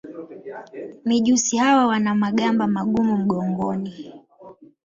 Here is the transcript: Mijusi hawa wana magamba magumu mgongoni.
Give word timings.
Mijusi 1.05 1.57
hawa 1.57 1.87
wana 1.87 2.15
magamba 2.15 2.67
magumu 2.67 3.17
mgongoni. 3.17 4.13